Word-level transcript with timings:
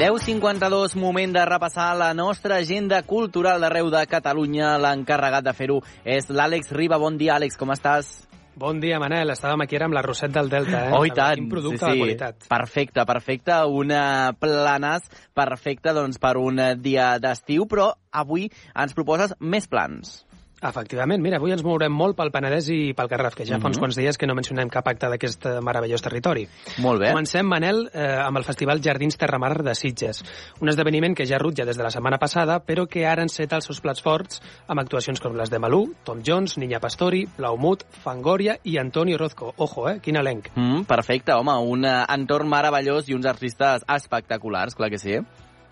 10.52, 0.00 0.94
moment 0.96 1.34
de 1.34 1.42
repassar 1.44 1.94
la 1.94 2.14
nostra 2.14 2.56
agenda 2.56 3.02
cultural 3.02 3.60
d'arreu 3.60 3.90
de 3.92 4.00
Catalunya. 4.08 4.70
L'encarregat 4.80 5.44
de 5.44 5.52
fer-ho 5.52 5.76
és 6.08 6.30
l'Àlex 6.32 6.72
Riba. 6.72 6.96
Bon 6.96 7.18
dia, 7.20 7.34
Àlex, 7.34 7.58
com 7.60 7.68
estàs? 7.74 8.08
Bon 8.56 8.80
dia, 8.80 8.96
Manel. 8.96 9.28
Estàvem 9.34 9.60
aquí 9.60 9.76
ara 9.76 9.90
amb 9.90 9.98
la 9.98 10.00
Roset 10.06 10.32
del 10.32 10.48
Delta, 10.48 10.86
eh? 10.86 10.94
Oh, 10.96 11.04
i 11.04 11.12
tant. 11.12 11.42
Quin 11.42 11.52
producte 11.52 11.82
sí, 11.82 11.84
sí. 11.84 11.92
de 11.92 12.00
qualitat. 12.00 12.48
Perfecte, 12.48 13.04
perfecte. 13.12 13.60
Una 13.68 14.32
planes 14.40 15.04
perfecta 15.36 15.92
doncs, 15.92 16.16
per 16.16 16.38
un 16.40 16.64
dia 16.80 17.12
d'estiu, 17.20 17.68
però 17.68 17.92
avui 18.24 18.48
ens 18.72 18.96
proposes 18.96 19.36
més 19.36 19.68
plans. 19.68 20.22
Efectivament, 20.60 21.22
mira, 21.22 21.38
avui 21.38 21.54
ens 21.54 21.62
mourem 21.64 21.92
molt 21.92 22.16
pel 22.18 22.30
Penedès 22.30 22.66
i 22.68 22.92
pel 22.92 23.08
Garraf, 23.08 23.34
que 23.34 23.46
ja 23.46 23.58
fa 23.58 23.68
uns 23.68 23.78
Mhm. 23.78 23.80
quants 23.80 23.96
dies 23.96 24.18
que 24.18 24.26
no 24.26 24.34
mencionem 24.34 24.68
cap 24.68 24.86
acte 24.88 25.08
d'aquest 25.08 25.46
eh, 25.46 25.60
meravellós 25.62 26.02
territori. 26.02 26.46
Molt 26.78 27.00
bé. 27.00 27.08
Comencem, 27.10 27.46
Manel, 27.46 27.88
eh, 27.94 28.18
amb 28.20 28.36
el 28.36 28.44
Festival 28.44 28.80
Jardins 28.82 29.16
Terramar 29.16 29.62
de 29.62 29.74
Sitges, 29.74 30.22
un 30.60 30.68
esdeveniment 30.68 31.16
que 31.16 31.24
ja 31.26 31.38
rutja 31.38 31.64
des 31.64 31.76
de 31.78 31.82
la 31.82 31.90
setmana 31.90 32.18
passada, 32.18 32.60
però 32.64 32.86
que 32.86 33.06
ara 33.06 33.22
enceta 33.22 33.56
els 33.56 33.64
seus 33.64 33.80
plats 33.80 34.02
forts 34.02 34.42
amb 34.68 34.80
actuacions 34.80 35.18
com 35.20 35.34
les 35.34 35.48
de 35.50 35.58
Malú, 35.58 35.94
Tom 36.04 36.20
Jones, 36.24 36.58
Niña 36.58 36.78
Pastori, 36.78 37.26
Blaumut, 37.38 37.84
Fangoria 38.02 38.58
i 38.64 38.76
Antonio 38.76 39.16
Rozco. 39.16 39.54
Ojo, 39.56 39.88
eh? 39.88 39.98
Quin 40.00 40.16
elenc. 40.16 40.50
Mm, 40.54 40.82
perfecte, 40.84 41.32
home, 41.32 41.56
un 41.56 41.84
eh, 41.86 42.04
entorn 42.08 42.48
meravellós 42.48 43.08
i 43.08 43.14
uns 43.14 43.24
artistes 43.26 43.82
espectaculars, 43.88 44.74
clar 44.74 44.90
que 44.90 44.98
sí. 44.98 45.16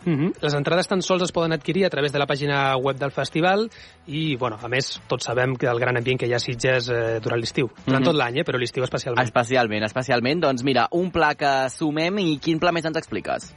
Mm 0.05 0.15
-hmm. 0.15 0.33
Les 0.41 0.55
entrades 0.55 0.89
tan 0.89 1.03
sols 1.03 1.23
es 1.23 1.33
poden 1.33 1.53
adquirir 1.53 1.85
a 1.87 1.91
través 1.91 2.13
de 2.13 2.19
la 2.19 2.27
pàgina 2.27 2.77
web 2.77 2.97
del 2.97 3.11
festival 3.11 3.71
i, 4.07 4.37
bueno, 4.37 4.59
a 4.63 4.69
més, 4.69 5.01
tots 5.07 5.25
sabem 5.25 5.57
que 5.57 5.67
el 5.67 5.79
gran 5.79 5.97
ambient 5.97 6.19
que 6.19 6.27
hi 6.27 6.33
ha 6.33 6.37
a 6.37 6.41
Sitges 6.41 6.89
eh, 6.89 7.21
durant 7.21 7.41
l'estiu. 7.41 7.69
Durant 7.87 8.03
Mhm. 8.03 8.05
tot 8.05 8.15
l'any, 8.17 8.39
eh, 8.39 8.45
però 8.45 8.59
l'estiu 8.59 8.83
especialment. 8.85 9.25
Especialment, 9.25 9.85
especialment. 9.85 10.41
Doncs 10.43 10.63
mira, 10.63 10.89
un 10.93 11.11
pla 11.11 11.35
que 11.35 11.69
sumem 11.71 12.19
i 12.19 12.39
quin 12.39 12.59
pla 12.59 12.73
més 12.73 12.85
ens 12.85 12.97
expliques? 12.97 13.55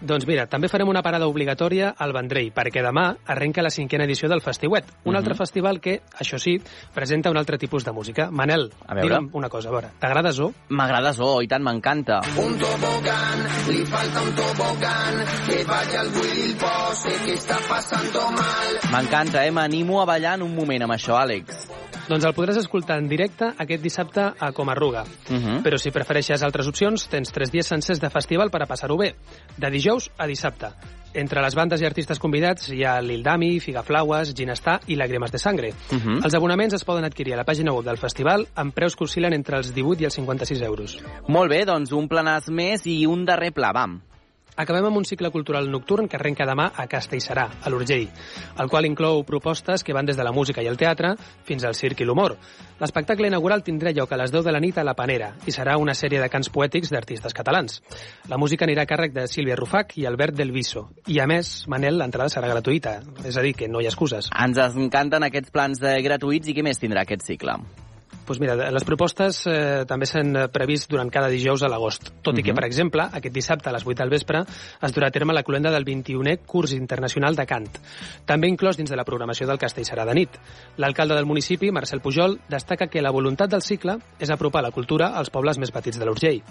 Doncs 0.00 0.26
mira, 0.26 0.46
també 0.46 0.68
farem 0.68 0.88
una 0.88 1.02
parada 1.02 1.26
obligatòria 1.26 1.94
al 1.98 2.12
Vendrell, 2.12 2.52
perquè 2.54 2.82
demà 2.84 3.16
arrenca 3.26 3.62
la 3.62 3.70
cinquena 3.70 4.04
edició 4.04 4.28
del 4.28 4.40
Festiuet, 4.42 4.84
un 5.04 5.12
Mhm. 5.12 5.16
altre 5.16 5.34
festival 5.34 5.80
que, 5.80 6.02
això 6.18 6.38
sí, 6.38 6.60
presenta 6.92 7.30
un 7.30 7.36
altre 7.36 7.58
tipus 7.58 7.84
de 7.84 7.92
música. 7.92 8.30
Manel, 8.30 8.72
A 8.86 8.94
veure. 8.94 9.08
digue'm 9.08 9.30
una 9.32 9.48
cosa, 9.48 9.68
a 9.68 9.72
veure, 9.72 9.88
t'agrada 9.98 10.32
Zo? 10.32 10.52
M'agrada 10.68 11.12
Zo, 11.12 11.40
i 11.42 11.46
tant, 11.48 11.62
m'encanta. 11.62 12.20
un 12.36 12.58
tobogán, 12.58 13.46
li 13.68 13.84
falta 13.86 14.22
un 14.22 14.34
tobogán, 14.34 15.24
que 15.46 15.64
vaya 15.64 16.00
al 16.00 16.08
Willy 16.08 16.50
el 16.52 16.56
pose, 16.56 17.08
que 17.24 17.34
está 17.34 17.56
pasando 17.68 18.20
mal. 18.30 18.92
M'encanta, 18.92 19.46
eh? 19.46 19.50
M'animo 19.50 20.02
a 20.02 20.04
ballar 20.04 20.34
en 20.36 20.42
un 20.42 20.54
moment 20.54 20.82
amb 20.82 20.92
això, 20.92 21.16
Àlex. 21.16 21.68
Doncs 22.04 22.26
el 22.28 22.34
podràs 22.36 22.58
escoltar 22.60 22.98
en 23.00 23.06
directe 23.08 23.46
aquest 23.58 23.82
dissabte 23.82 24.26
a 24.38 24.50
Comarruga. 24.52 25.04
Uh 25.30 25.36
-huh. 25.36 25.62
Però 25.62 25.78
si 25.78 25.90
prefereixes 25.90 26.42
altres 26.42 26.66
opcions, 26.68 27.08
tens 27.08 27.32
tres 27.32 27.50
dies 27.50 27.66
sencers 27.66 28.00
de 28.00 28.10
festival 28.10 28.50
per 28.50 28.62
a 28.62 28.66
passar-ho 28.66 28.96
bé, 28.96 29.14
de 29.56 29.70
dijous 29.70 30.10
a 30.18 30.26
dissabte. 30.26 30.68
Entre 31.14 31.40
les 31.40 31.54
bandes 31.54 31.80
i 31.80 31.86
artistes 31.86 32.18
convidats 32.18 32.68
hi 32.68 32.84
ha 32.84 33.00
Lil 33.00 33.22
Dami, 33.22 33.60
Figaflaues, 33.60 34.34
Ginestà 34.34 34.80
i 34.86 34.96
Làgrimes 34.96 35.30
de 35.30 35.38
Sangre. 35.38 35.68
Uh 35.68 35.98
-huh. 35.98 36.24
Els 36.24 36.34
abonaments 36.34 36.74
es 36.74 36.84
poden 36.84 37.04
adquirir 37.04 37.34
a 37.34 37.36
la 37.36 37.44
pàgina 37.44 37.72
web 37.72 37.84
del 37.84 37.98
festival 37.98 38.48
amb 38.54 38.74
preus 38.74 38.96
que 38.96 39.04
oscil·len 39.04 39.32
entre 39.32 39.56
els 39.56 39.72
18 39.72 40.02
i 40.02 40.04
els 40.04 40.14
56 40.14 40.60
euros. 40.60 40.98
Molt 41.28 41.50
bé, 41.50 41.64
doncs 41.64 41.92
un 41.92 42.08
planàs 42.08 42.50
més 42.50 42.86
i 42.86 43.06
un 43.06 43.24
darrer 43.24 43.52
pla, 43.52 43.72
vam. 43.72 44.02
Acabem 44.56 44.86
amb 44.86 45.00
un 45.00 45.04
cicle 45.04 45.30
cultural 45.34 45.66
nocturn 45.70 46.06
que 46.06 46.14
arrenca 46.14 46.46
demà 46.46 46.68
a 46.78 46.86
Castellserà, 46.86 47.48
a 47.60 47.70
l'Urgell, 47.72 48.06
el 48.62 48.68
qual 48.70 48.86
inclou 48.86 49.24
propostes 49.26 49.82
que 49.82 49.94
van 49.96 50.06
des 50.06 50.16
de 50.16 50.22
la 50.22 50.32
música 50.32 50.62
i 50.62 50.68
el 50.70 50.78
teatre 50.78 51.16
fins 51.44 51.64
al 51.64 51.74
circ 51.74 52.00
i 52.00 52.06
l'humor. 52.06 52.36
L'espectacle 52.78 53.26
inaugural 53.26 53.64
tindrà 53.66 53.90
lloc 53.94 54.12
a 54.12 54.18
les 54.20 54.30
10 54.30 54.46
de 54.46 54.54
la 54.54 54.60
nit 54.62 54.78
a 54.78 54.84
la 54.86 54.94
Panera 54.94 55.32
i 55.46 55.54
serà 55.54 55.74
una 55.78 55.94
sèrie 55.98 56.22
de 56.22 56.30
cants 56.30 56.52
poètics 56.54 56.94
d'artistes 56.94 57.34
catalans. 57.34 57.80
La 58.30 58.38
música 58.38 58.66
anirà 58.68 58.84
a 58.86 58.90
càrrec 58.90 59.14
de 59.14 59.26
Sílvia 59.26 59.58
Rufac 59.58 59.96
i 59.98 60.06
Albert 60.06 60.38
Del 60.38 60.52
Viso. 60.54 60.88
I 61.10 61.18
a 61.18 61.26
més, 61.26 61.64
Manel, 61.66 61.98
l'entrada 61.98 62.30
serà 62.30 62.50
gratuïta, 62.50 63.00
és 63.26 63.34
a 63.36 63.42
dir, 63.42 63.56
que 63.58 63.68
no 63.68 63.82
hi 63.82 63.90
ha 63.90 63.94
excuses. 63.94 64.30
Ens 64.30 64.62
encanten 64.70 65.26
aquests 65.26 65.50
plans 65.50 65.82
de 65.82 65.98
gratuïts 66.06 66.50
i 66.50 66.54
què 66.54 66.62
més 66.62 66.78
tindrà 66.78 67.02
aquest 67.02 67.26
cicle? 67.26 67.58
Doncs 68.24 68.40
mira, 68.40 68.54
les 68.56 68.84
propostes 68.88 69.42
eh, 69.46 69.84
també 69.88 70.06
s'han 70.08 70.48
previst 70.52 70.88
durant 70.90 71.10
cada 71.12 71.28
dijous 71.28 71.62
a 71.62 71.68
l'agost, 71.68 72.10
tot 72.24 72.38
i 72.38 72.42
que, 72.42 72.52
Mhm. 72.52 72.56
per 72.56 72.64
exemple, 72.64 73.02
aquest 73.02 73.34
dissabte 73.34 73.68
a 73.68 73.72
les 73.72 73.84
8 73.86 73.98
del 74.02 74.10
vespre 74.10 74.40
es 74.40 74.94
durà 74.94 75.08
a 75.08 75.10
terme 75.10 75.34
la 75.34 75.42
cloenda 75.42 75.70
del 75.70 75.84
21è 75.84 76.38
curs 76.46 76.72
internacional 76.72 77.36
de 77.36 77.46
cant, 77.46 77.68
també 78.24 78.48
inclòs 78.48 78.76
dins 78.76 78.90
de 78.90 78.96
la 78.96 79.04
programació 79.04 79.46
del 79.46 79.58
Castellserà 79.58 80.06
de 80.06 80.14
nit. 80.14 80.30
L'alcalde 80.78 81.14
del 81.14 81.26
municipi, 81.26 81.70
Marcel 81.70 82.00
Pujol, 82.00 82.40
destaca 82.48 82.86
que 82.86 83.02
la 83.02 83.10
voluntat 83.10 83.50
del 83.50 83.62
cicle 83.62 83.98
és 84.18 84.30
apropar 84.30 84.62
la 84.62 84.70
cultura 84.70 85.08
als 85.18 85.30
pobles 85.30 85.58
més 85.58 85.70
petits 85.70 85.98
de 85.98 86.06
l'Urgell. 86.06 86.42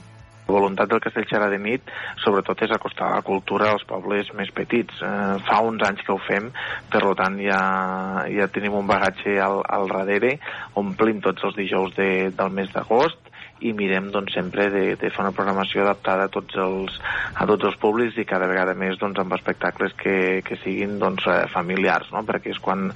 La 0.43 0.53
voluntat 0.57 0.91
del 0.91 1.01
Castellserà 1.03 1.47
de 1.51 1.59
nit, 1.61 1.91
sobretot, 2.23 2.65
és 2.65 2.73
acostar 2.75 3.13
la 3.13 3.23
cultura 3.25 3.71
als 3.71 3.85
pobles 3.87 4.31
més 4.37 4.51
petits. 4.51 5.01
Eh, 5.01 5.35
fa 5.47 5.61
uns 5.63 5.83
anys 5.87 6.03
que 6.03 6.13
ho 6.13 6.19
fem, 6.27 6.49
per 6.91 7.03
tant 7.19 7.39
ja, 7.41 7.59
ja 8.27 8.49
tenim 8.51 8.75
un 8.79 8.89
bagatge 8.89 9.37
al, 9.39 9.61
al 9.63 9.87
darrere, 9.91 10.37
omplim 10.79 11.21
tots 11.23 11.47
els 11.47 11.55
dijous 11.59 11.95
de, 11.95 12.09
del 12.35 12.51
mes 12.51 12.71
d'agost 12.75 13.31
i 13.63 13.71
mirem 13.73 14.09
doncs, 14.11 14.33
sempre 14.35 14.67
de, 14.73 14.83
de 14.99 15.09
fer 15.09 15.23
una 15.23 15.33
programació 15.35 15.83
adaptada 15.85 16.27
a 16.27 16.31
tots 16.33 16.57
els, 16.59 16.97
a 17.39 17.47
tots 17.49 17.69
els 17.69 17.79
públics 17.79 18.19
i 18.19 18.27
cada 18.27 18.49
vegada 18.51 18.75
més 18.75 18.99
doncs, 18.99 19.21
amb 19.23 19.37
espectacles 19.37 19.95
que, 19.99 20.17
que 20.45 20.59
siguin 20.63 20.99
doncs, 20.99 21.27
eh, 21.31 21.45
familiars, 21.53 22.11
no? 22.11 22.25
perquè 22.27 22.51
és 22.53 22.61
quan, 22.63 22.89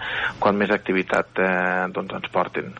quan 0.43 0.59
més 0.59 0.73
activitat 0.75 1.43
eh, 1.43 1.87
doncs, 1.95 2.19
ens 2.19 2.31
porten. 2.33 2.75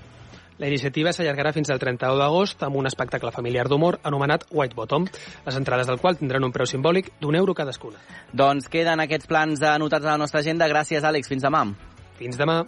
La 0.58 0.68
iniciativa 0.72 1.12
s'allargarà 1.14 1.52
fins 1.54 1.70
al 1.70 1.78
31 1.82 2.18
d'agost 2.18 2.64
amb 2.66 2.80
un 2.80 2.90
espectacle 2.90 3.32
familiar 3.36 3.68
d'humor 3.70 4.00
anomenat 4.10 4.48
White 4.50 4.78
Bottom, 4.78 5.06
les 5.46 5.60
entrades 5.60 5.88
del 5.88 6.02
qual 6.02 6.18
tindran 6.18 6.48
un 6.48 6.56
preu 6.56 6.66
simbòlic 6.66 7.14
d'un 7.22 7.38
euro 7.38 7.54
cadascuna. 7.54 8.02
Doncs 8.34 8.70
queden 8.74 9.06
aquests 9.06 9.30
plans 9.30 9.62
anotats 9.62 10.06
a 10.06 10.16
la 10.16 10.20
nostra 10.26 10.42
agenda. 10.42 10.70
Gràcies, 10.72 11.06
Àlex. 11.06 11.30
Fins 11.30 11.46
demà. 11.46 11.68
Fins 12.18 12.42
demà. 12.42 12.64